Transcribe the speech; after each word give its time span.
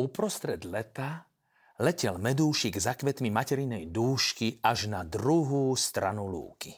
Uprostred 0.00 0.64
leta 0.64 1.28
letel 1.76 2.16
medúšik 2.16 2.80
za 2.80 2.96
kvetmi 2.96 3.28
materinej 3.28 3.92
dúšky 3.92 4.56
až 4.64 4.88
na 4.88 5.04
druhú 5.04 5.76
stranu 5.76 6.24
lúky. 6.24 6.72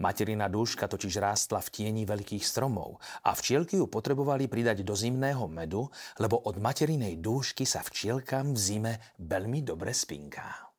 Materina 0.00 0.48
dúška 0.48 0.88
totiž 0.88 1.20
rástla 1.20 1.60
v 1.60 1.68
tieni 1.68 2.08
veľkých 2.08 2.40
stromov 2.40 3.04
a 3.20 3.36
včielky 3.36 3.76
ju 3.76 3.84
potrebovali 3.92 4.48
pridať 4.48 4.80
do 4.80 4.96
zimného 4.96 5.44
medu, 5.44 5.92
lebo 6.16 6.40
od 6.48 6.56
materinej 6.56 7.20
dúšky 7.20 7.68
sa 7.68 7.84
včielkam 7.84 8.56
v 8.56 8.58
zime 8.60 8.92
veľmi 9.20 9.60
dobre 9.60 9.92
spinká. 9.92 10.72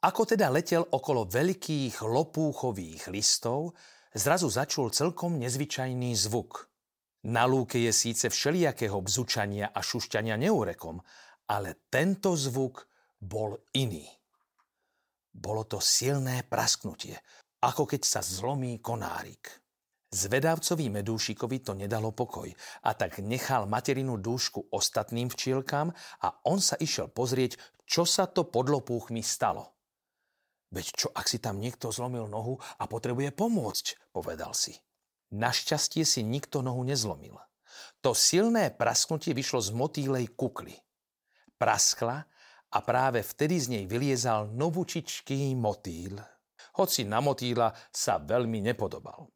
Ako 0.00 0.24
teda 0.24 0.48
letel 0.48 0.88
okolo 0.88 1.28
veľkých 1.28 2.00
lopúchových 2.00 3.12
listov, 3.12 3.76
zrazu 4.16 4.48
začul 4.48 4.88
celkom 4.88 5.36
nezvyčajný 5.36 6.16
zvuk– 6.16 6.64
na 7.28 7.44
lúke 7.44 7.76
je 7.76 7.92
síce 7.92 8.32
všelijakého 8.32 8.96
bzučania 9.04 9.68
a 9.74 9.80
šušťania 9.84 10.40
neurekom, 10.40 11.02
ale 11.52 11.84
tento 11.92 12.32
zvuk 12.32 12.88
bol 13.20 13.60
iný. 13.76 14.08
Bolo 15.30 15.68
to 15.68 15.78
silné 15.78 16.48
prasknutie, 16.48 17.14
ako 17.60 17.84
keď 17.84 18.02
sa 18.02 18.20
zlomí 18.24 18.80
konárik. 18.80 19.60
Zvedavcovi 20.10 20.90
medúšikovi 20.90 21.62
to 21.62 21.78
nedalo 21.78 22.10
pokoj 22.10 22.50
a 22.82 22.90
tak 22.98 23.22
nechal 23.22 23.70
materinu 23.70 24.18
dúšku 24.18 24.74
ostatným 24.74 25.30
včielkám 25.30 25.94
a 26.26 26.28
on 26.50 26.58
sa 26.58 26.74
išiel 26.82 27.14
pozrieť, 27.14 27.54
čo 27.86 28.02
sa 28.02 28.26
to 28.26 28.50
pod 28.50 28.66
lopúchmi 28.66 29.22
stalo. 29.22 29.78
Veď 30.74 30.86
čo, 30.94 31.08
ak 31.14 31.30
si 31.30 31.38
tam 31.38 31.62
niekto 31.62 31.94
zlomil 31.94 32.26
nohu 32.26 32.58
a 32.58 32.90
potrebuje 32.90 33.30
pomôcť, 33.34 34.10
povedal 34.10 34.50
si. 34.50 34.74
Našťastie 35.30 36.02
si 36.02 36.26
nikto 36.26 36.58
nohu 36.58 36.82
nezlomil. 36.82 37.38
To 38.02 38.16
silné 38.16 38.74
prasknutie 38.74 39.30
vyšlo 39.30 39.60
z 39.62 39.70
motýlej 39.70 40.26
kukly. 40.34 40.74
Praskla 41.54 42.24
a 42.70 42.78
práve 42.80 43.22
vtedy 43.22 43.56
z 43.60 43.66
nej 43.76 43.84
vyliezal 43.86 44.50
novučičký 44.50 45.54
motýl. 45.54 46.18
Hoci 46.80 47.04
na 47.06 47.20
motýla 47.20 47.70
sa 47.92 48.18
veľmi 48.18 48.62
nepodobal. 48.64 49.28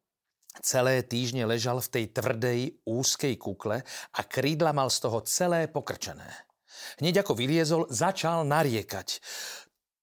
Celé 0.63 1.03
týždne 1.03 1.43
ležal 1.43 1.83
v 1.83 1.91
tej 1.91 2.05
tvrdej, 2.15 2.59
úzkej 2.87 3.35
kukle 3.35 3.83
a 4.15 4.19
krídla 4.23 4.71
mal 4.71 4.87
z 4.87 5.03
toho 5.03 5.19
celé 5.27 5.67
pokrčené. 5.67 6.27
Hneď 7.03 7.27
ako 7.27 7.35
vyliezol, 7.35 7.81
začal 7.91 8.47
nariekať. 8.47 9.19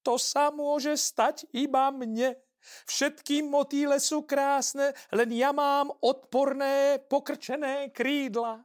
To 0.04 0.20
sa 0.20 0.52
môže 0.52 0.98
stať 0.98 1.48
iba 1.56 1.88
mne. 1.88 2.36
Všetky 2.86 3.42
motýle 3.42 3.98
sú 3.98 4.22
krásne, 4.22 4.94
len 5.10 5.30
ja 5.34 5.50
mám 5.50 5.91
odporné, 6.02 7.02
pokrčené 7.10 7.91
krídla. 7.91 8.62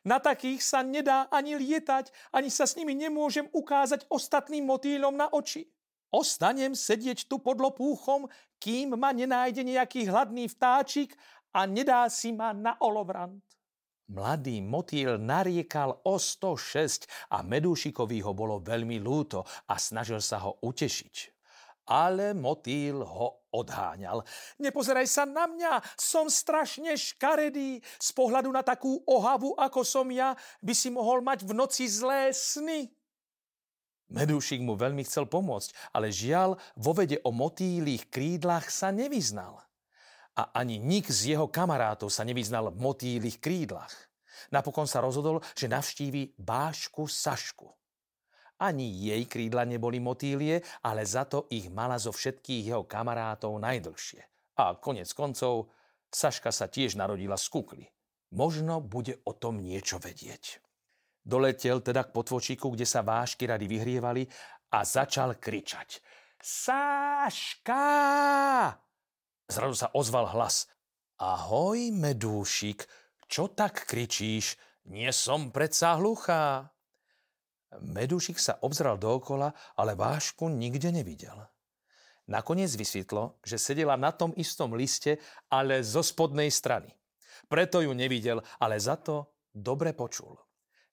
Na 0.00 0.16
takých 0.16 0.64
sa 0.64 0.80
nedá 0.80 1.28
ani 1.28 1.60
lietať, 1.60 2.08
ani 2.32 2.48
sa 2.48 2.64
s 2.64 2.78
nimi 2.78 2.96
nemôžem 2.96 3.44
ukázať 3.52 4.08
ostatným 4.08 4.64
motýlom 4.64 5.12
na 5.12 5.28
oči. 5.28 5.68
Ostanem 6.10 6.74
sedieť 6.74 7.28
tu 7.28 7.38
pod 7.38 7.60
lopúchom, 7.60 8.26
kým 8.58 8.96
ma 8.96 9.12
nenájde 9.14 9.62
nejaký 9.62 10.08
hladný 10.10 10.50
vtáčik 10.50 11.14
a 11.54 11.68
nedá 11.68 12.08
si 12.08 12.32
ma 12.32 12.50
na 12.56 12.74
olovrant. 12.80 13.44
Mladý 14.10 14.58
motýl 14.58 15.22
nariekal 15.22 16.02
o 16.02 16.18
106 16.18 17.06
a 17.30 17.46
Medúšikovi 17.46 18.18
ho 18.26 18.34
bolo 18.34 18.58
veľmi 18.58 18.98
lúto 18.98 19.46
a 19.70 19.78
snažil 19.78 20.18
sa 20.18 20.42
ho 20.42 20.58
utešiť 20.66 21.40
ale 21.90 22.34
motýl 22.38 23.02
ho 23.02 23.39
odháňal. 23.50 24.22
Nepozeraj 24.62 25.06
sa 25.06 25.26
na 25.26 25.46
mňa, 25.50 25.82
som 25.98 26.30
strašne 26.30 26.94
škaredý. 26.94 27.82
Z 27.98 28.10
pohľadu 28.14 28.50
na 28.50 28.62
takú 28.62 29.02
ohavu, 29.06 29.54
ako 29.58 29.82
som 29.82 30.06
ja, 30.10 30.34
by 30.62 30.74
si 30.74 30.88
mohol 30.90 31.22
mať 31.22 31.46
v 31.46 31.52
noci 31.54 31.86
zlé 31.90 32.30
sny. 32.30 32.90
Medúšik 34.10 34.58
mu 34.58 34.74
veľmi 34.74 35.06
chcel 35.06 35.30
pomôcť, 35.30 35.94
ale 35.94 36.10
žiaľ, 36.10 36.58
vo 36.74 36.90
vede 36.90 37.22
o 37.22 37.30
motýlých 37.30 38.10
krídlach 38.10 38.66
sa 38.66 38.90
nevyznal. 38.90 39.62
A 40.34 40.50
ani 40.50 40.82
nik 40.82 41.06
z 41.06 41.34
jeho 41.34 41.46
kamarátov 41.46 42.10
sa 42.10 42.26
nevyznal 42.26 42.74
v 42.74 42.78
motýlých 42.82 43.38
krídlach. 43.38 43.94
Napokon 44.50 44.90
sa 44.90 44.98
rozhodol, 44.98 45.38
že 45.54 45.70
navštívi 45.70 46.34
Bášku 46.42 47.06
Sašku. 47.06 47.79
Ani 48.60 48.92
jej 49.08 49.24
krídla 49.24 49.64
neboli 49.64 49.96
motýlie, 50.04 50.60
ale 50.84 51.08
za 51.08 51.24
to 51.24 51.48
ich 51.48 51.72
mala 51.72 51.96
zo 51.96 52.12
všetkých 52.12 52.76
jeho 52.76 52.84
kamarátov 52.84 53.56
najdlhšie. 53.56 54.20
A 54.60 54.76
konec 54.76 55.08
koncov, 55.16 55.72
Saška 56.12 56.52
sa 56.52 56.68
tiež 56.68 57.00
narodila 57.00 57.40
z 57.40 57.46
kukly. 57.48 57.88
Možno 58.36 58.84
bude 58.84 59.16
o 59.24 59.32
tom 59.32 59.64
niečo 59.64 59.96
vedieť. 59.96 60.60
Doletel 61.24 61.80
teda 61.80 62.04
k 62.04 62.14
potvočíku, 62.14 62.74
kde 62.74 62.84
sa 62.84 63.00
vášky 63.00 63.48
rady 63.48 63.64
vyhrievali 63.64 64.28
a 64.74 64.84
začal 64.84 65.40
kričať. 65.40 66.02
Sáška! 66.40 67.86
Zrazu 69.50 69.76
sa 69.76 69.88
ozval 69.96 70.30
hlas. 70.36 70.68
Ahoj, 71.20 71.92
medúšik, 71.92 72.88
čo 73.28 73.52
tak 73.52 73.84
kričíš? 73.84 74.56
Nie 74.88 75.12
som 75.12 75.52
predsa 75.52 76.00
hluchá. 76.00 76.72
Medúšik 77.78 78.42
sa 78.42 78.58
obzral 78.66 78.98
dookola, 78.98 79.54
ale 79.78 79.94
vášku 79.94 80.50
nikde 80.50 80.90
nevidel. 80.90 81.38
Nakoniec 82.26 82.74
vysvetlo, 82.74 83.38
že 83.46 83.58
sedela 83.62 83.94
na 83.94 84.10
tom 84.10 84.34
istom 84.34 84.74
liste, 84.74 85.22
ale 85.50 85.82
zo 85.86 86.02
spodnej 86.02 86.50
strany. 86.50 86.90
Preto 87.46 87.82
ju 87.82 87.94
nevidel, 87.94 88.42
ale 88.58 88.78
za 88.78 88.98
to 88.98 89.46
dobre 89.50 89.94
počul. 89.94 90.38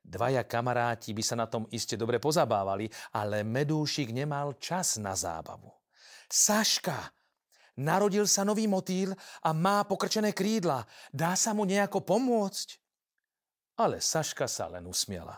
Dvaja 0.01 0.47
kamaráti 0.47 1.11
by 1.11 1.23
sa 1.25 1.35
na 1.35 1.45
tom 1.49 1.67
iste 1.69 1.99
dobre 1.99 2.17
pozabávali, 2.17 2.87
ale 3.13 3.43
Medúšik 3.43 4.13
nemal 4.15 4.55
čas 4.57 5.01
na 5.01 5.13
zábavu. 5.17 5.69
Saška! 6.29 7.13
Narodil 7.77 8.25
sa 8.25 8.41
nový 8.41 8.65
motýl 8.65 9.13
a 9.45 9.53
má 9.53 9.85
pokrčené 9.85 10.33
krídla. 10.33 10.81
Dá 11.13 11.37
sa 11.37 11.53
mu 11.53 11.61
nejako 11.61 12.01
pomôcť? 12.01 12.67
Ale 13.77 14.01
Saška 14.01 14.49
sa 14.49 14.65
len 14.73 14.89
usmiela. 14.89 15.37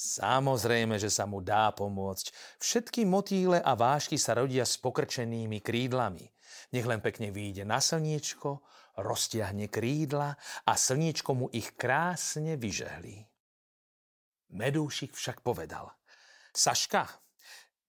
Samozrejme, 0.00 0.96
že 0.96 1.12
sa 1.12 1.28
mu 1.28 1.44
dá 1.44 1.68
pomôcť. 1.76 2.32
Všetky 2.56 3.04
motýle 3.04 3.60
a 3.60 3.76
vášky 3.76 4.16
sa 4.16 4.32
rodia 4.32 4.64
s 4.64 4.80
pokrčenými 4.80 5.60
krídlami. 5.60 6.24
Nech 6.72 6.88
len 6.88 7.04
pekne 7.04 7.28
vyjde 7.28 7.68
na 7.68 7.84
slniečko, 7.84 8.64
roztiahne 8.96 9.68
krídla 9.68 10.40
a 10.64 10.72
slniečko 10.72 11.30
mu 11.36 11.46
ich 11.52 11.76
krásne 11.76 12.56
vyžehlí. 12.56 13.28
Medúšik 14.56 15.12
však 15.12 15.44
povedal. 15.44 15.92
Saška, 16.56 17.04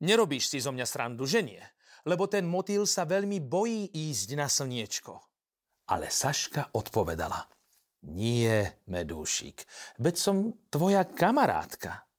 nerobíš 0.04 0.52
si 0.52 0.60
zo 0.60 0.76
mňa 0.76 0.84
srandu, 0.84 1.24
že 1.24 1.40
nie? 1.40 1.64
Lebo 2.04 2.28
ten 2.28 2.44
motýl 2.44 2.84
sa 2.84 3.08
veľmi 3.08 3.40
bojí 3.40 3.88
ísť 3.88 4.30
na 4.36 4.52
slniečko. 4.52 5.16
Ale 5.88 6.12
Saška 6.12 6.76
odpovedala. 6.76 7.61
Nie, 8.01 8.81
Medúšik, 8.89 9.69
veď 10.01 10.16
som 10.17 10.35
tvoja 10.73 11.06
kamarátka. 11.06 12.09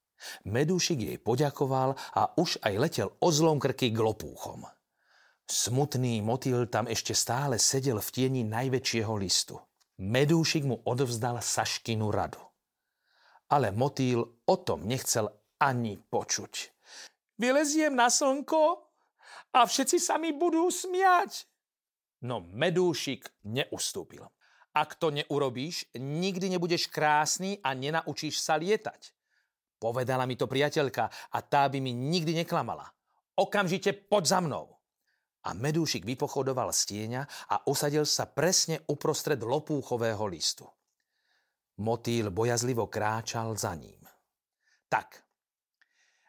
Medúšik 0.46 1.02
jej 1.02 1.18
poďakoval 1.18 1.98
a 2.14 2.30
už 2.38 2.62
aj 2.62 2.74
letel 2.78 3.08
ozlom 3.18 3.58
krky 3.58 3.90
k 3.90 3.98
lopúchom. 3.98 4.62
Smutný 5.50 6.22
motýl 6.22 6.70
tam 6.70 6.86
ešte 6.86 7.18
stále 7.18 7.58
sedel 7.58 7.98
v 7.98 8.08
tieni 8.14 8.42
najväčšieho 8.46 9.10
listu. 9.18 9.58
Medúšik 9.98 10.62
mu 10.62 10.78
odovzdal 10.86 11.42
Saškinu 11.42 12.14
radu. 12.14 12.40
Ale 13.50 13.74
motýl 13.74 14.22
o 14.22 14.56
tom 14.62 14.86
nechcel 14.86 15.28
ani 15.58 15.98
počuť. 15.98 16.70
Vyleziem 17.42 17.98
na 17.98 18.06
slnko 18.06 18.86
a 19.52 19.66
všetci 19.66 19.98
sa 19.98 20.16
mi 20.16 20.30
budú 20.30 20.70
smiať. 20.70 21.50
No 22.22 22.46
Medúšik 22.54 23.26
neustúpil. 23.42 24.22
Ak 24.72 24.96
to 24.96 25.12
neurobíš, 25.12 25.92
nikdy 26.00 26.48
nebudeš 26.48 26.88
krásny 26.88 27.60
a 27.60 27.76
nenaučíš 27.76 28.40
sa 28.40 28.56
lietať. 28.56 29.12
Povedala 29.76 30.24
mi 30.24 30.38
to 30.38 30.48
priateľka 30.48 31.10
a 31.34 31.38
tá 31.44 31.68
by 31.68 31.76
mi 31.82 31.92
nikdy 31.92 32.32
neklamala. 32.40 32.88
Okamžite 33.36 33.92
poď 34.08 34.24
za 34.24 34.40
mnou. 34.40 34.66
A 35.42 35.58
medúšik 35.58 36.06
vypochodoval 36.06 36.70
z 36.70 36.82
tieňa 36.86 37.22
a 37.50 37.66
usadil 37.66 38.06
sa 38.06 38.30
presne 38.30 38.78
uprostred 38.86 39.42
lopúchového 39.42 40.22
listu. 40.30 40.64
Motýl 41.82 42.30
bojazlivo 42.30 42.86
kráčal 42.86 43.58
za 43.58 43.74
ním. 43.74 43.98
Tak. 44.86 45.18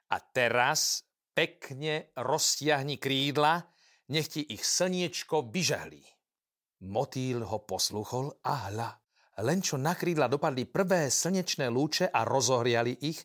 A 0.10 0.18
teraz 0.18 1.06
pekne 1.38 2.10
roztiahni 2.18 2.98
krídla, 2.98 3.62
nech 4.10 4.34
ti 4.34 4.42
ich 4.50 4.66
slniečko 4.66 5.46
vyžehlí. 5.46 6.02
Motýl 6.84 7.48
ho 7.48 7.64
posluchol 7.64 8.44
a 8.44 8.68
hľa. 8.68 8.92
Len 9.42 9.60
čo 9.64 9.80
na 9.80 9.96
krídla 9.98 10.30
dopadli 10.30 10.68
prvé 10.68 11.10
slnečné 11.10 11.72
lúče 11.72 12.12
a 12.12 12.22
rozohriali 12.28 13.08
ich, 13.08 13.24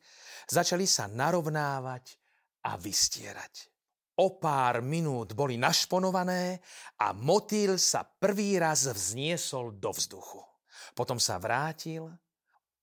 začali 0.49 0.89
sa 0.89 1.11
narovnávať 1.11 2.05
a 2.65 2.79
vystierať. 2.81 3.69
O 4.19 4.41
pár 4.41 4.83
minút 4.83 5.35
boli 5.35 5.61
našponované 5.61 6.59
a 6.99 7.15
motýl 7.15 7.79
sa 7.79 8.03
prvý 8.03 8.59
raz 8.59 8.89
vzniesol 8.89 9.79
do 9.79 9.95
vzduchu. 9.95 10.43
Potom 10.97 11.23
sa 11.23 11.39
vrátil, 11.39 12.09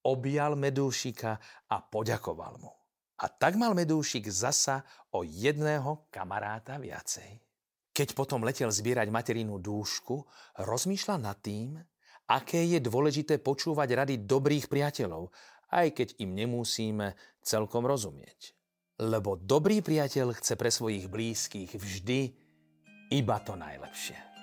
objal 0.05 0.55
medúšika 0.55 1.35
a 1.67 1.81
poďakoval 1.81 2.55
mu. 2.61 2.71
A 3.19 3.31
tak 3.31 3.55
mal 3.55 3.71
medúšik 3.71 4.27
zasa 4.27 4.83
o 5.15 5.23
jedného 5.23 6.07
kamaráta 6.11 6.75
viacej. 6.75 7.44
Keď 7.95 8.11
potom 8.11 8.43
letel 8.43 8.67
zbierať 8.67 9.07
materinú 9.07 9.55
dúšku, 9.55 10.27
rozmýšľal 10.59 11.19
nad 11.23 11.39
tým, 11.39 11.79
aké 12.27 12.59
je 12.67 12.83
dôležité 12.83 13.39
počúvať 13.39 14.03
rady 14.03 14.15
dobrých 14.27 14.67
priateľov, 14.67 15.31
aj 15.71 15.87
keď 15.95 16.07
im 16.19 16.35
nemusíme 16.35 17.15
celkom 17.39 17.87
rozumieť. 17.87 18.51
Lebo 18.99 19.39
dobrý 19.39 19.79
priateľ 19.79 20.35
chce 20.35 20.59
pre 20.59 20.67
svojich 20.67 21.07
blízkych 21.07 21.71
vždy 21.79 22.35
iba 23.15 23.37
to 23.39 23.55
najlepšie. 23.55 24.34